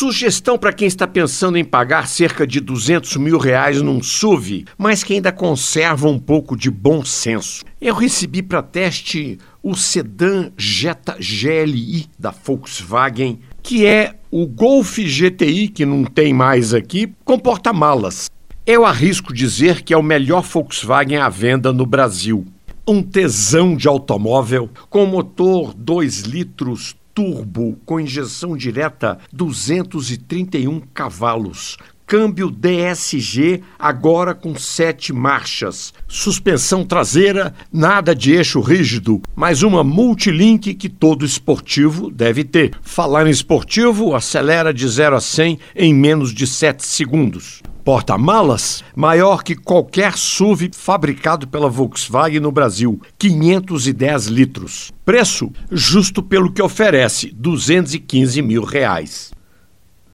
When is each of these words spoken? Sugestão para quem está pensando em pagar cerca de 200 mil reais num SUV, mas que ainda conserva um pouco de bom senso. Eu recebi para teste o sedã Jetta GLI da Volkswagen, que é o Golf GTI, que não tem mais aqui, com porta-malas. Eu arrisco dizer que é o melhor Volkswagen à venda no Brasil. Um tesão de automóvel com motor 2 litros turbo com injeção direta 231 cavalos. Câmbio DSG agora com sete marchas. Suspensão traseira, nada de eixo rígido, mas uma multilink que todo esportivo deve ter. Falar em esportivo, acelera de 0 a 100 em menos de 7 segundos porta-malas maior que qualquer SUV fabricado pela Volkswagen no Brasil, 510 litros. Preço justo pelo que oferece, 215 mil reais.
Sugestão 0.00 0.56
para 0.56 0.72
quem 0.72 0.88
está 0.88 1.06
pensando 1.06 1.58
em 1.58 1.64
pagar 1.64 2.08
cerca 2.08 2.46
de 2.46 2.58
200 2.58 3.18
mil 3.18 3.36
reais 3.36 3.82
num 3.82 4.02
SUV, 4.02 4.64
mas 4.78 5.04
que 5.04 5.12
ainda 5.12 5.30
conserva 5.30 6.08
um 6.08 6.18
pouco 6.18 6.56
de 6.56 6.70
bom 6.70 7.04
senso. 7.04 7.62
Eu 7.78 7.94
recebi 7.94 8.42
para 8.42 8.62
teste 8.62 9.36
o 9.62 9.74
sedã 9.74 10.50
Jetta 10.56 11.18
GLI 11.20 12.06
da 12.18 12.30
Volkswagen, 12.30 13.40
que 13.62 13.84
é 13.84 14.14
o 14.30 14.46
Golf 14.46 14.96
GTI, 14.98 15.68
que 15.68 15.84
não 15.84 16.04
tem 16.04 16.32
mais 16.32 16.72
aqui, 16.72 17.12
com 17.22 17.38
porta-malas. 17.38 18.30
Eu 18.66 18.86
arrisco 18.86 19.34
dizer 19.34 19.82
que 19.82 19.92
é 19.92 19.98
o 19.98 20.02
melhor 20.02 20.44
Volkswagen 20.44 21.18
à 21.18 21.28
venda 21.28 21.74
no 21.74 21.84
Brasil. 21.84 22.46
Um 22.88 23.02
tesão 23.02 23.76
de 23.76 23.86
automóvel 23.86 24.70
com 24.88 25.04
motor 25.04 25.74
2 25.74 26.20
litros 26.20 26.96
turbo 27.20 27.78
com 27.84 28.00
injeção 28.00 28.56
direta 28.56 29.18
231 29.30 30.80
cavalos. 30.94 31.76
Câmbio 32.06 32.50
DSG 32.50 33.62
agora 33.78 34.34
com 34.34 34.56
sete 34.56 35.12
marchas. 35.12 35.92
Suspensão 36.08 36.82
traseira, 36.82 37.54
nada 37.70 38.14
de 38.16 38.32
eixo 38.32 38.58
rígido, 38.60 39.20
mas 39.36 39.62
uma 39.62 39.84
multilink 39.84 40.74
que 40.74 40.88
todo 40.88 41.24
esportivo 41.24 42.10
deve 42.10 42.42
ter. 42.42 42.72
Falar 42.80 43.26
em 43.26 43.30
esportivo, 43.30 44.16
acelera 44.16 44.72
de 44.72 44.88
0 44.88 45.14
a 45.14 45.20
100 45.20 45.58
em 45.76 45.94
menos 45.94 46.32
de 46.32 46.46
7 46.46 46.84
segundos 46.84 47.62
porta-malas 47.90 48.84
maior 48.94 49.42
que 49.42 49.56
qualquer 49.56 50.16
SUV 50.16 50.70
fabricado 50.72 51.48
pela 51.48 51.68
Volkswagen 51.68 52.38
no 52.38 52.52
Brasil, 52.52 53.00
510 53.18 54.26
litros. 54.26 54.92
Preço 55.04 55.50
justo 55.72 56.22
pelo 56.22 56.52
que 56.52 56.62
oferece, 56.62 57.32
215 57.34 58.42
mil 58.42 58.62
reais. 58.62 59.32